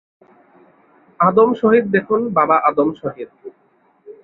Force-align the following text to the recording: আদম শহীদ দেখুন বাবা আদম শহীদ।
আদম 1.19 1.49
শহীদ 1.61 1.85
দেখুন 1.95 2.19
বাবা 2.37 2.55
আদম 2.69 2.89
শহীদ। 3.01 3.29